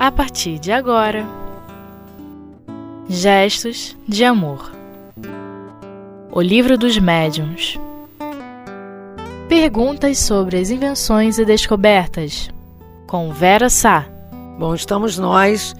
[0.00, 1.26] a partir de agora.
[3.06, 4.72] Gestos de Amor
[6.32, 7.78] O Livro dos Médiuns
[9.46, 12.48] Perguntas sobre as invenções e descobertas
[13.06, 14.06] com Vera Sá.
[14.58, 15.74] Bom, estamos nós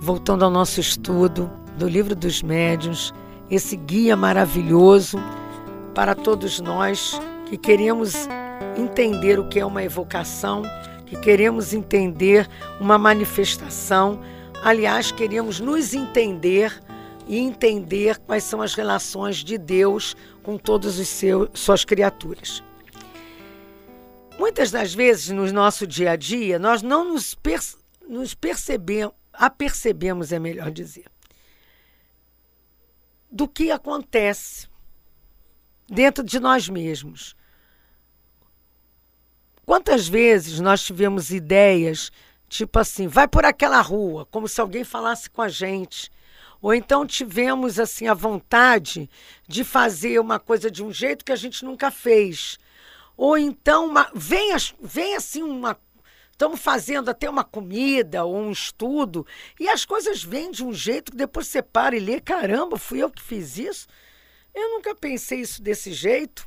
[0.00, 3.12] voltando ao nosso estudo do Livro dos Médiuns,
[3.50, 5.18] esse guia maravilhoso
[5.92, 8.28] para todos nós que queremos
[8.78, 10.62] entender o que é uma evocação
[11.14, 12.48] que queremos entender
[12.80, 14.20] uma manifestação,
[14.62, 16.82] aliás, queremos nos entender
[17.26, 21.22] e entender quais são as relações de Deus com todas as
[21.54, 22.62] suas criaturas.
[24.38, 27.76] Muitas das vezes no nosso dia a dia, nós não nos, perce
[28.06, 31.06] nos percebemos, apercebemos, é melhor dizer,
[33.30, 34.68] do que acontece
[35.88, 37.36] dentro de nós mesmos.
[39.64, 42.12] Quantas vezes nós tivemos ideias,
[42.48, 46.10] tipo assim, vai por aquela rua, como se alguém falasse com a gente.
[46.60, 49.08] Ou então tivemos assim a vontade
[49.46, 52.58] de fazer uma coisa de um jeito que a gente nunca fez.
[53.16, 55.78] Ou então uma, vem, vem assim uma
[56.32, 59.24] estamos fazendo até uma comida ou um estudo
[59.58, 63.02] e as coisas vêm de um jeito que depois você para e lê, caramba, fui
[63.02, 63.86] eu que fiz isso?
[64.52, 66.46] Eu nunca pensei isso desse jeito.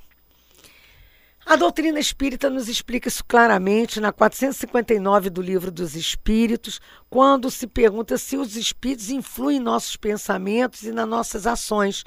[1.49, 7.65] A doutrina espírita nos explica isso claramente na 459 do Livro dos Espíritos, quando se
[7.65, 12.03] pergunta se os espíritos influem em nossos pensamentos e nas nossas ações.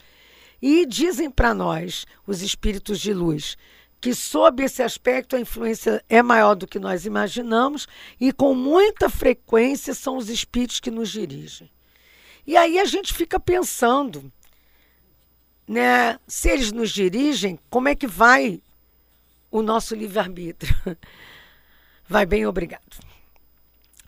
[0.61, 3.57] E dizem para nós, os espíritos de luz,
[3.99, 7.89] que sob esse aspecto a influência é maior do que nós imaginamos
[8.21, 11.71] e com muita frequência são os espíritos que nos dirigem.
[12.47, 14.31] E aí a gente fica pensando,
[15.67, 18.61] né, se eles nos dirigem, como é que vai
[19.51, 20.75] o nosso livre-arbítrio.
[22.09, 22.99] Vai bem, obrigado.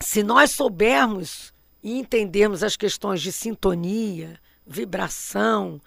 [0.01, 1.53] Se nós soubermos
[1.83, 5.81] e entendermos as questões de sintonia, vibração,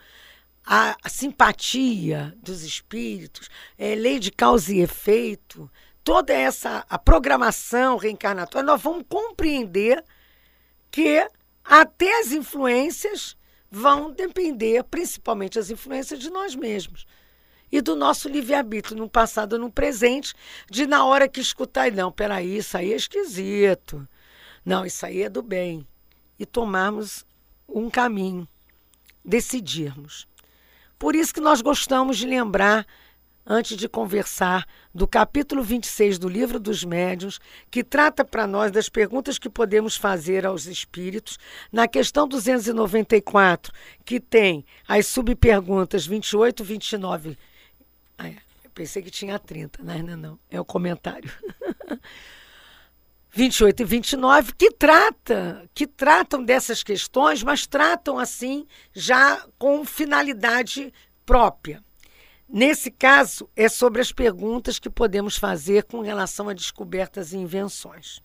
[0.65, 5.69] a, simpatia dos espíritos, é, lei de causa e efeito,
[6.03, 10.03] toda essa a programação reencarnatória, nós vamos compreender
[10.89, 11.27] que
[11.63, 13.37] até as influências
[13.69, 17.05] vão depender, principalmente as influências de nós mesmos
[17.77, 20.33] e do nosso livre-arbítrio no passado no presente,
[20.71, 24.07] de na hora que escutar, não, peraí, isso aí é esquisito.
[24.63, 25.85] Não, isso aí é do bem.
[26.39, 27.25] E tomarmos
[27.67, 28.47] um caminho,
[29.25, 30.25] decidirmos.
[30.97, 32.87] Por isso que nós gostamos de lembrar,
[33.45, 38.87] antes de conversar, do capítulo 26 do Livro dos Médiuns, que trata para nós das
[38.87, 41.37] perguntas que podemos fazer aos espíritos,
[41.73, 43.73] na questão 294,
[44.05, 47.37] que tem as subperguntas 28, 29
[48.17, 48.37] ah, é.
[48.63, 50.39] Eu pensei que tinha 30, mas não, não.
[50.49, 51.31] É o comentário.
[53.35, 60.93] 28 e 29, que trata, que tratam dessas questões, mas tratam assim já com finalidade
[61.25, 61.83] própria.
[62.47, 68.21] Nesse caso, é sobre as perguntas que podemos fazer com relação a descobertas e invenções.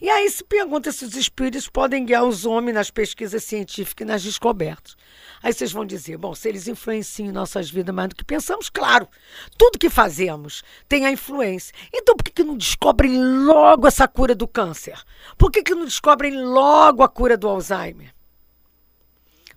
[0.00, 4.08] E aí se pergunta se os espíritos podem guiar os homens nas pesquisas científicas e
[4.08, 4.96] nas descobertas.
[5.42, 9.08] Aí vocês vão dizer, bom, se eles influenciam nossas vidas mais do que pensamos, claro,
[9.56, 11.74] tudo que fazemos tem a influência.
[11.92, 14.98] Então por que, que não descobrem logo essa cura do câncer?
[15.38, 18.14] Por que, que não descobrem logo a cura do Alzheimer?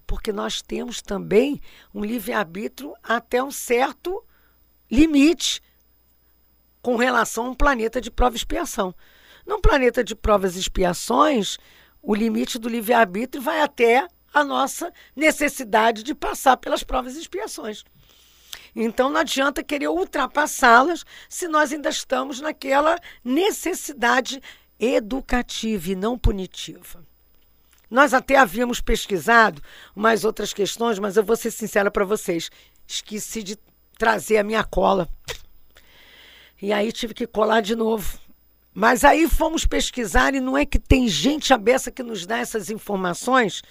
[0.06, 1.62] Porque nós temos também
[1.94, 4.24] um livre-arbítrio até um certo
[4.90, 5.62] limite
[6.82, 8.96] com relação a um planeta de prova e expiação.
[9.50, 11.58] Num planeta de provas e expiações,
[12.04, 17.84] o limite do livre-arbítrio vai até a nossa necessidade de passar pelas provas e expiações.
[18.76, 24.40] Então não adianta querer ultrapassá-las se nós ainda estamos naquela necessidade
[24.80, 27.04] educativa e não punitiva.
[27.90, 29.64] Nós até havíamos pesquisado
[29.96, 32.52] umas outras questões, mas eu vou ser sincera para vocês.
[32.86, 33.58] Esqueci de
[33.98, 35.10] trazer a minha cola.
[36.62, 38.29] E aí tive que colar de novo.
[38.74, 42.70] Mas aí fomos pesquisar e não é que tem gente abessa que nos dá essas
[42.70, 43.62] informações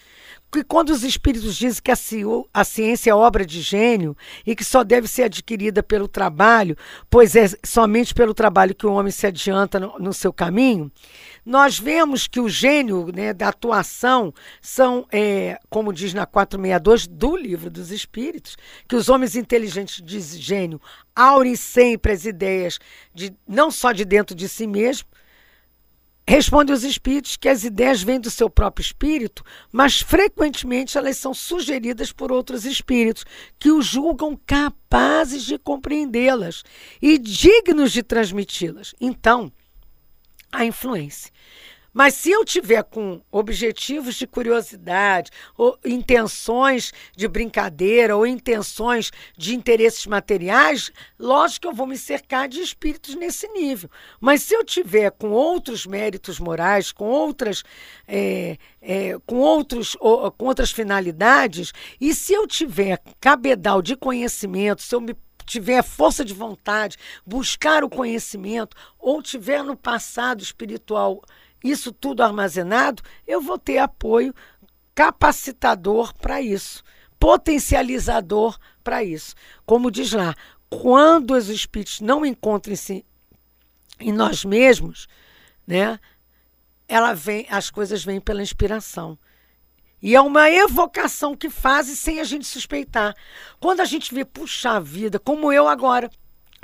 [0.50, 4.16] que quando os espíritos dizem que a, ciência é obra de gênio
[4.46, 6.76] e que só deve ser adquirida pelo trabalho,
[7.10, 10.90] pois é somente pelo trabalho que o homem se adianta no, no seu caminho,
[11.48, 17.34] nós vemos que o gênio né, da atuação são, é, como diz na 462 do
[17.34, 18.54] Livro dos Espíritos,
[18.86, 20.78] que os homens inteligentes de gênio
[21.16, 22.78] aurem sempre as ideias
[23.14, 25.08] de, não só de dentro de si mesmo,
[26.28, 29.42] Responde os espíritos que as ideias vêm do seu próprio espírito,
[29.72, 33.24] mas frequentemente elas são sugeridas por outros espíritos
[33.58, 36.64] que os julgam capazes de compreendê-las
[37.00, 38.94] e dignos de transmiti-las.
[39.00, 39.50] Então,
[40.52, 41.30] a influência.
[41.92, 49.54] Mas se eu tiver com objetivos de curiosidade, ou intenções de brincadeira, ou intenções de
[49.54, 53.90] interesses materiais, lógico que eu vou me cercar de espíritos nesse nível.
[54.20, 57.64] Mas se eu tiver com outros méritos morais, com outras,
[58.06, 64.82] é, é, com outros, ou, com outras finalidades, e se eu tiver cabedal de conhecimento,
[64.82, 65.16] se eu me
[65.48, 66.96] tiver força de vontade,
[67.26, 71.22] buscar o conhecimento, ou tiver no passado espiritual
[71.62, 74.34] isso tudo armazenado, eu vou ter apoio
[74.94, 76.82] capacitador para isso,
[77.18, 79.34] potencializador para isso.
[79.66, 80.34] Como diz lá,
[80.70, 83.04] quando os espíritos não encontram-se
[83.98, 85.08] em nós mesmos,
[85.66, 85.98] né,
[86.86, 89.18] ela vem, as coisas vêm pela inspiração.
[90.00, 93.14] E é uma evocação que fazem sem a gente suspeitar.
[93.58, 96.08] Quando a gente vê, puxar a vida, como eu agora,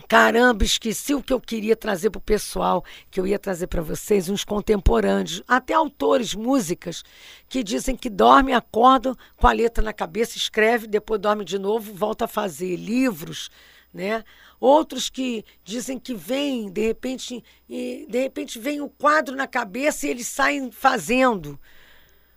[0.08, 3.80] Caramba, esqueci o que eu queria trazer para o pessoal, que eu ia trazer para
[3.80, 7.02] vocês, uns contemporâneos, até autores, músicas,
[7.48, 11.94] que dizem que dorme, acorda com a letra na cabeça, escreve, depois dorme de novo,
[11.94, 13.50] volta a fazer livros,
[13.94, 14.24] né?
[14.60, 20.06] Outros que dizem que vem, de repente, e de repente vem o quadro na cabeça
[20.06, 21.58] e eles saem fazendo.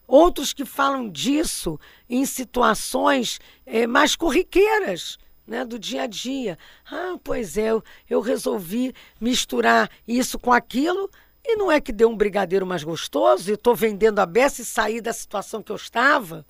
[0.08, 1.78] Outros que falam disso
[2.10, 6.58] em situações é, mais corriqueiras né, do dia a dia.
[6.90, 11.10] Ah, pois é, eu, eu resolvi misturar isso com aquilo
[11.44, 14.66] e não é que deu um brigadeiro mais gostoso e estou vendendo a beça e
[14.66, 16.46] saí da situação que eu estava.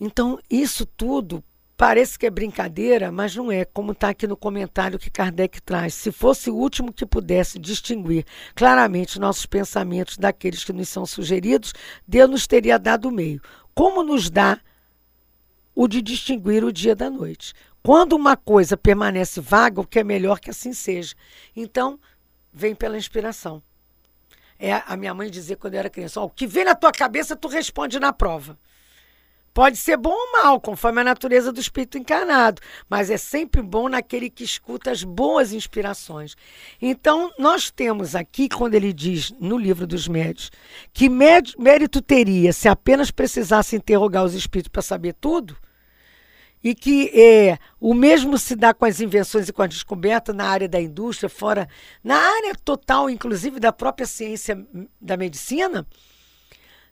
[0.00, 1.42] Então, isso tudo
[1.78, 5.94] parece que é brincadeira, mas não é, como está aqui no comentário que Kardec traz.
[5.94, 8.26] Se fosse o último que pudesse distinguir
[8.56, 11.72] claramente nossos pensamentos daqueles que nos são sugeridos,
[12.06, 13.40] Deus nos teria dado o meio.
[13.76, 14.58] Como nos dá
[15.72, 17.54] o de distinguir o dia da noite.
[17.80, 21.14] Quando uma coisa permanece vaga, o que é melhor que assim seja.
[21.54, 22.00] Então,
[22.52, 23.62] vem pela inspiração.
[24.58, 27.36] É a minha mãe dizia quando eu era criança: o que vem na tua cabeça,
[27.36, 28.58] tu responde na prova.
[29.54, 33.88] Pode ser bom ou mal, conforme a natureza do espírito encarnado, mas é sempre bom
[33.88, 36.36] naquele que escuta as boas inspirações.
[36.80, 40.52] Então, nós temos aqui, quando ele diz no livro dos médios,
[40.92, 45.56] que mérito teria se apenas precisasse interrogar os espíritos para saber tudo,
[46.62, 50.44] e que é, o mesmo se dá com as invenções e com a descoberta na
[50.44, 51.68] área da indústria, fora,
[52.02, 54.66] na área total, inclusive da própria ciência
[55.00, 55.86] da medicina.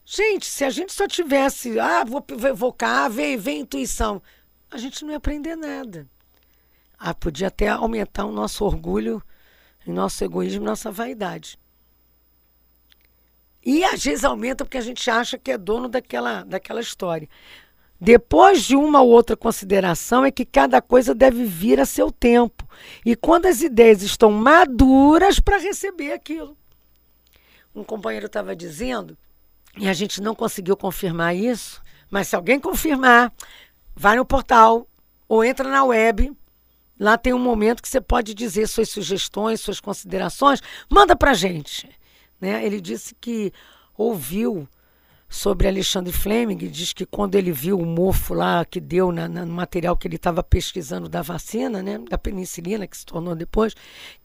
[0.09, 4.23] Gente, se a gente só tivesse, ah, vou evocar, vem, vem intuição,
[4.71, 6.09] a gente não ia aprender nada.
[6.97, 9.21] Ah, podia até aumentar o nosso orgulho,
[9.85, 11.59] o nosso egoísmo, nossa vaidade.
[13.65, 17.29] E às vezes aumenta porque a gente acha que é dono daquela, daquela história.
[18.01, 22.65] Depois de uma ou outra consideração, é que cada coisa deve vir a seu tempo.
[23.05, 26.57] E quando as ideias estão maduras para receber aquilo.
[27.75, 29.19] Um companheiro estava dizendo,
[29.77, 33.33] e a gente não conseguiu confirmar isso, mas se alguém confirmar,
[33.95, 34.89] vai no portal
[35.29, 36.33] ou entra na web.
[36.99, 40.63] Lá tem um momento que você pode dizer suas sugestões, suas considerações.
[40.89, 41.89] Manda para gente.
[42.41, 42.65] Né?
[42.65, 43.53] Ele disse que
[43.97, 44.67] ouviu
[45.29, 49.45] sobre Alexandre Fleming, diz que quando ele viu o mofo lá que deu na, na,
[49.45, 53.75] no material que ele estava pesquisando da vacina, né, da penicilina, que se tornou depois,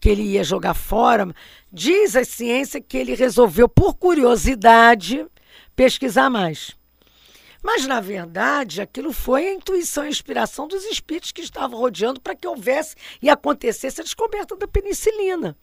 [0.00, 1.34] que ele ia jogar fora,
[1.72, 5.26] diz a ciência que ele resolveu, por curiosidade,
[5.74, 6.76] pesquisar mais.
[7.62, 12.20] Mas, na verdade, aquilo foi a intuição e a inspiração dos espíritos que estavam rodeando
[12.20, 15.56] para que houvesse e acontecesse a descoberta da penicilina.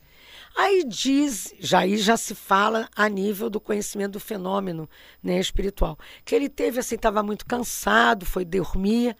[0.55, 4.89] Aí diz, já aí já se fala a nível do conhecimento do fenômeno
[5.21, 9.15] né, espiritual, que ele teve assim, estava muito cansado, foi dormir,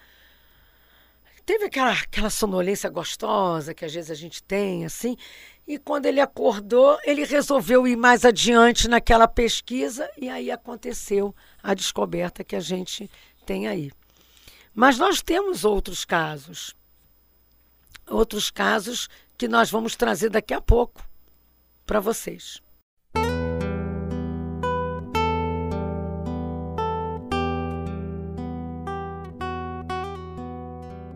[1.46, 5.16] teve aquela, aquela sonolência gostosa que às vezes a gente tem, assim,
[5.70, 11.76] e quando ele acordou, ele resolveu ir mais adiante naquela pesquisa e aí aconteceu a
[11.76, 13.08] descoberta que a gente
[13.46, 13.92] tem aí.
[14.74, 16.76] Mas nós temos outros casos,
[18.10, 19.08] outros casos
[19.38, 21.08] que nós vamos trazer daqui a pouco
[21.86, 22.60] para vocês.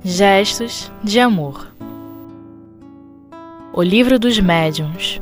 [0.03, 1.72] Gestos de amor.
[3.75, 5.19] O livro dos médiuns.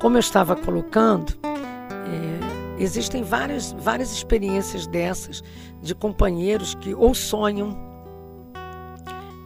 [0.00, 5.42] Como eu estava colocando, é, existem várias, várias experiências dessas
[5.82, 7.76] de companheiros que ou sonham,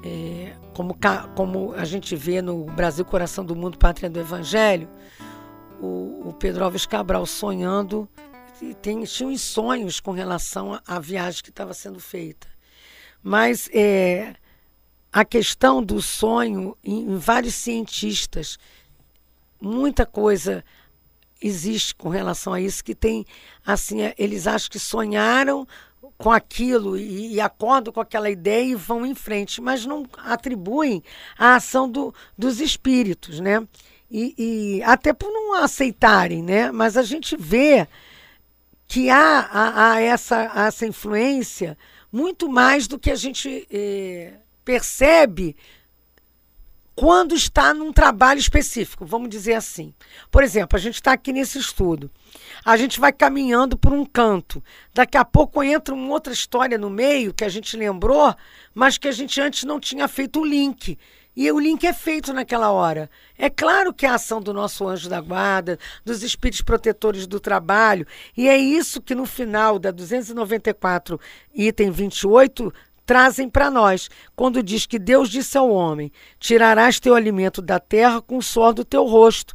[0.05, 0.97] é, como,
[1.35, 4.89] como a gente vê no Brasil Coração do Mundo, Pátria do Evangelho,
[5.81, 8.09] o, o Pedro Alves Cabral sonhando
[8.63, 12.47] e tem, tinha uns sonhos com relação à viagem que estava sendo feita.
[13.21, 14.35] Mas é,
[15.13, 18.59] a questão do sonho em, vários cientistas,
[19.61, 20.65] muita coisa
[21.41, 23.25] existe com relação a isso, que tem,
[23.65, 25.67] assim, é, eles acham que sonharam
[26.17, 31.03] com aquilo e, e, acordam com aquela ideia e vão em frente, mas não atribuem
[31.39, 33.67] a ação do, dos espíritos, né?
[34.11, 36.73] E, e, até por não aceitarem, né?
[36.73, 37.87] Mas a gente vê
[38.89, 41.79] que há, há, há essa, essa influência
[42.11, 44.33] muito mais do que a gente eh,
[44.69, 45.57] percebe
[46.95, 49.95] quando está num trabalho específico, vamos dizer assim.
[50.31, 52.11] Por exemplo, a gente está aqui nesse estudo.
[52.63, 54.63] A gente vai caminhando por um canto.
[54.93, 58.35] Daqui a pouco entra uma outra história no meio que a gente lembrou,
[58.75, 60.99] mas que a gente antes não tinha feito o link.
[61.35, 63.09] E o link é feito naquela hora.
[63.39, 67.39] É claro que é a ação do nosso anjo da guarda, dos espíritos protetores do
[67.39, 68.05] trabalho,
[68.37, 71.21] e é isso que no final da 294,
[71.55, 72.75] item 28,
[73.09, 78.21] trazem para nós, quando diz que Deus disse ao homem: Tirarás teu alimento da terra
[78.21, 79.55] com o suor do teu rosto.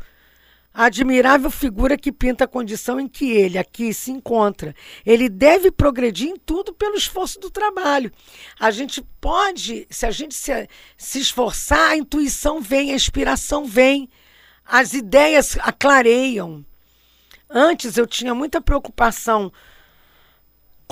[0.73, 4.73] A admirável figura que pinta a condição em que ele aqui se encontra.
[5.05, 8.11] Ele deve progredir em tudo pelo esforço do trabalho.
[8.59, 10.67] A gente pode, se a gente se,
[10.97, 14.09] se esforçar, a intuição vem, a inspiração vem,
[14.65, 16.65] as ideias aclareiam.
[17.47, 19.53] Antes eu tinha muita preocupação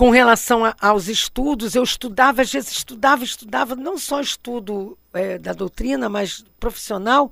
[0.02, 5.38] com relação a, aos estudos, eu estudava, às vezes estudava, estudava, não só estudo é,
[5.38, 7.32] da doutrina, mas profissional,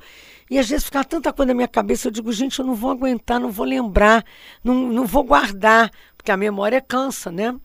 [0.52, 2.92] e às vezes ficava tanta coisa na minha cabeça, eu digo, gente, eu não vou
[2.92, 4.24] aguentar, não vou lembrar,
[4.64, 7.60] não, não vou guardar, porque a memória cansa, né?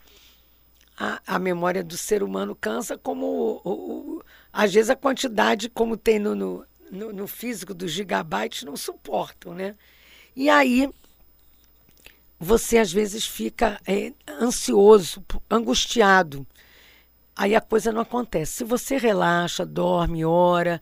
[0.97, 5.99] A, a memória do ser humano cansa, como o, o, às vezes a quantidade, como
[5.99, 9.75] tem no, no, no, no físico dos gigabytes, não suportam, né?
[10.35, 10.89] E aí
[12.45, 16.47] você às vezes fica é, ansioso, angustiado.
[17.35, 18.53] Aí a coisa não acontece.
[18.53, 20.81] Se você relaxa, dorme, ora,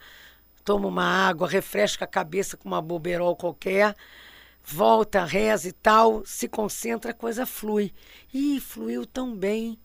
[0.65, 3.95] toma uma água, refresca a cabeça com uma boberol qualquer,
[4.65, 7.93] volta, reza e tal, se concentra, a coisa flui.
[8.35, 9.79] E fluiu tão bem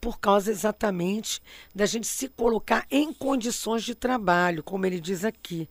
[0.00, 1.40] por causa exatamente
[1.72, 5.68] da gente se colocar em condições de trabalho, como ele diz aqui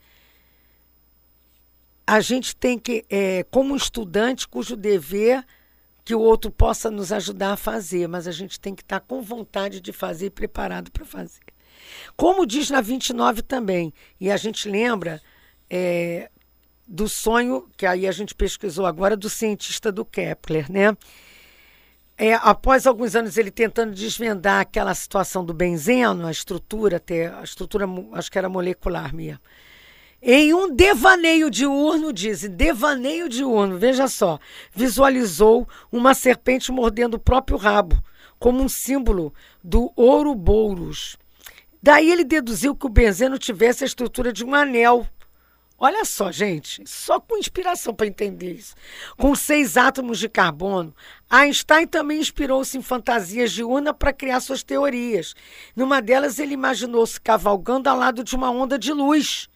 [2.09, 5.45] a gente tem que, é, como estudante, cujo dever
[6.03, 9.21] que o outro possa nos ajudar a fazer, mas a gente tem que estar com
[9.21, 11.41] vontade de fazer e preparado para fazer.
[12.17, 15.21] Como diz na 29 também, e a gente lembra
[15.69, 16.31] é,
[16.87, 20.97] do sonho, que aí a gente pesquisou agora, do cientista do Kepler, né?
[22.17, 27.43] É, após alguns anos ele tentando desvendar aquela situação do benzeno, a estrutura, até a
[27.43, 29.39] estrutura, acho que era molecular mesmo
[30.21, 34.37] em um devaneio diurno, dizem, devaneio diurno, veja só,
[34.73, 37.97] visualizou uma serpente mordendo o próprio rabo,
[38.37, 39.33] como um símbolo
[39.63, 41.17] do Ouroboros.
[41.81, 45.07] Daí ele deduziu que o benzeno tivesse a estrutura de um anel.
[45.77, 48.75] Olha só, gente, só com inspiração para entender isso.
[49.17, 50.93] Com seis átomos de carbono,
[51.29, 55.33] Einstein também inspirou-se em fantasias de Una para criar suas teorias.
[55.73, 59.48] Numa delas, ele imaginou-se cavalgando ao lado de uma onda de luz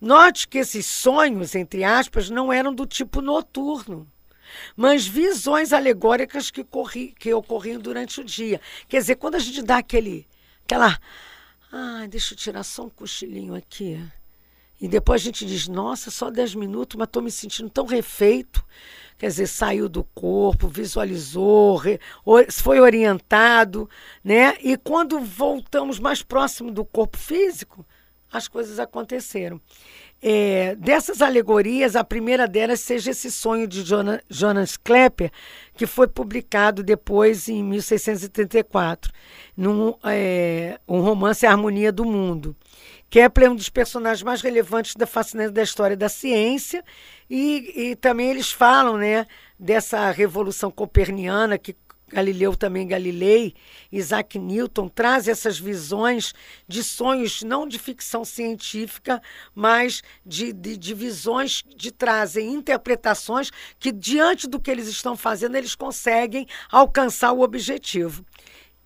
[0.00, 4.06] Note que esses sonhos, entre aspas, não eram do tipo noturno,
[4.76, 8.60] mas visões alegóricas que, corri, que ocorriam durante o dia.
[8.88, 10.26] Quer dizer, quando a gente dá aquele,
[10.64, 10.98] aquela.
[11.72, 14.00] Ah, deixa eu tirar só um cochilinho aqui.
[14.78, 18.62] E depois a gente diz, nossa, só 10 minutos, mas estou me sentindo tão refeito.
[19.16, 21.80] Quer dizer, saiu do corpo, visualizou,
[22.52, 23.88] foi orientado,
[24.22, 24.58] né?
[24.60, 27.86] E quando voltamos mais próximo do corpo físico,
[28.32, 29.60] as coisas aconteceram.
[30.20, 33.84] É, dessas alegorias, a primeira delas seja esse sonho de
[34.28, 35.30] Jonas Klepper,
[35.76, 39.12] que foi publicado depois em 1634,
[39.56, 42.56] num é, um romance A Harmonia do Mundo.
[43.08, 46.84] Kepler é um dos personagens mais relevantes da fascinante da história da ciência
[47.30, 49.26] e, e também eles falam né,
[49.58, 51.76] dessa revolução coperniana que
[52.08, 53.54] Galileu também Galilei,
[53.90, 56.32] Isaac Newton traz essas visões
[56.68, 59.20] de sonhos não de ficção científica,
[59.52, 65.56] mas de, de, de visões de trazem interpretações que diante do que eles estão fazendo
[65.56, 68.24] eles conseguem alcançar o objetivo.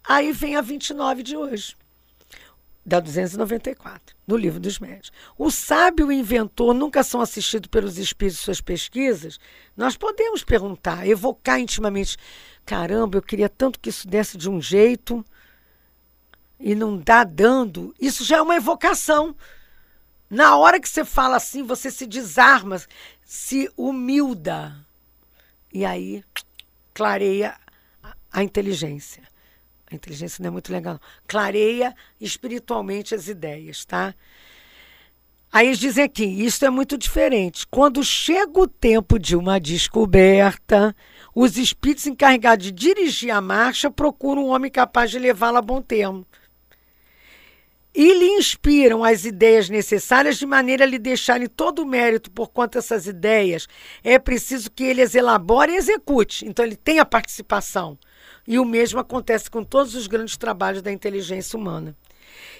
[0.02, 1.79] Aí vem a 29 de hoje
[2.84, 5.12] da 294, no livro dos médios.
[5.36, 9.38] O sábio e o inventor nunca são assistidos pelos espíritos suas pesquisas?
[9.76, 12.16] Nós podemos perguntar, evocar intimamente
[12.64, 15.24] caramba, eu queria tanto que isso desse de um jeito
[16.58, 17.94] e não dá dando.
[18.00, 19.34] Isso já é uma evocação.
[20.28, 22.80] Na hora que você fala assim, você se desarma,
[23.24, 24.76] se humilda.
[25.72, 26.22] E aí
[26.94, 27.56] clareia
[28.30, 29.22] a inteligência.
[29.90, 31.00] A inteligência não é muito legal.
[31.26, 34.14] Clareia espiritualmente as ideias, tá?
[35.52, 37.66] Aí eles dizem aqui, isso é muito diferente.
[37.66, 40.94] Quando chega o tempo de uma descoberta,
[41.34, 45.82] os espíritos encarregados de dirigir a marcha procuram um homem capaz de levá-la a bom
[45.82, 46.24] termo.
[47.92, 52.50] E lhe inspiram as ideias necessárias de maneira a lhe deixarem todo o mérito, por
[52.50, 53.66] quanto essas ideias
[54.04, 56.46] é preciso que ele as elabore e execute.
[56.46, 57.98] Então, ele tem a participação.
[58.46, 61.96] E o mesmo acontece com todos os grandes trabalhos da inteligência humana.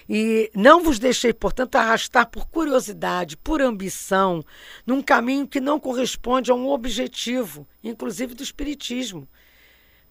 [0.07, 4.43] E não vos deixei, portanto, arrastar por curiosidade, por ambição,
[4.85, 9.27] num caminho que não corresponde a um objetivo, inclusive do Espiritismo.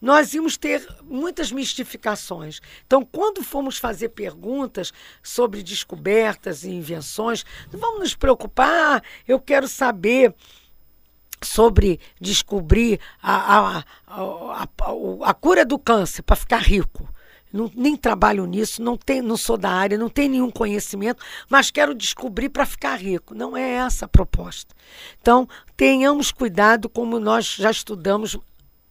[0.00, 2.61] Nós íamos ter muitas mistificações.
[2.87, 9.69] Então, quando formos fazer perguntas sobre descobertas e invenções, não vamos nos preocupar, eu quero
[9.69, 10.35] saber
[11.47, 14.69] sobre descobrir a, a, a,
[15.25, 17.09] a, cura do câncer para ficar rico
[17.53, 21.71] não, nem trabalho nisso, não, tem, não sou da área, não tenho nenhum conhecimento, mas
[21.71, 23.35] quero descobrir para ficar rico.
[23.35, 24.75] Não é essa a proposta.
[25.21, 28.37] Então, tenhamos cuidado, como nós já estudamos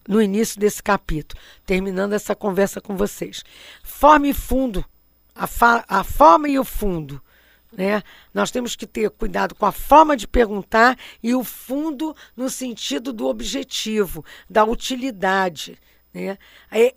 [0.07, 3.43] no início desse capítulo, terminando essa conversa com vocês.
[3.83, 4.83] Forma e fundo,
[5.35, 5.47] a,
[5.87, 7.21] a forma e o fundo.
[7.71, 8.01] Né?
[8.33, 13.13] Nós temos que ter cuidado com a forma de perguntar e o fundo no sentido
[13.13, 15.77] do objetivo, da utilidade.
[16.13, 16.37] Né?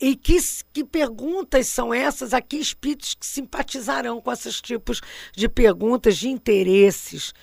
[0.01, 0.39] E que,
[0.73, 2.33] que perguntas são essas?
[2.33, 5.01] Aqui espíritos que simpatizarão com esses tipos
[5.35, 7.35] de perguntas, de interesses.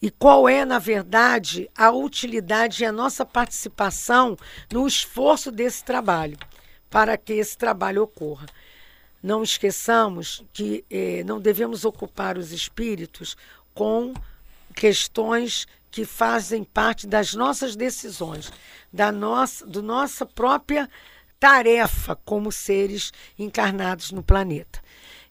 [0.00, 4.36] E qual é, na verdade, a utilidade e a nossa participação
[4.70, 6.38] no esforço desse trabalho,
[6.90, 8.46] para que esse trabalho ocorra.
[9.22, 13.36] Não esqueçamos que eh, não devemos ocupar os espíritos
[13.74, 14.14] com
[14.74, 18.52] questões que fazem parte das nossas decisões,
[18.92, 20.88] da nossa, do nossa própria
[21.40, 24.80] tarefa como seres encarnados no planeta.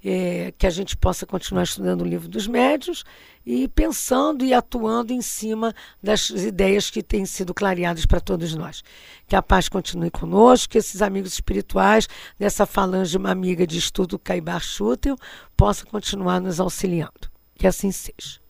[0.03, 3.03] É, que a gente possa continuar estudando o livro dos médios
[3.45, 8.83] e pensando e atuando em cima das ideias que têm sido clareadas para todos nós.
[9.27, 14.19] Que a paz continue conosco, que esses amigos espirituais dessa falange uma amiga de estudo
[14.19, 15.17] Caibar Schutel
[15.55, 17.29] possam continuar nos auxiliando.
[17.55, 18.46] Que assim seja.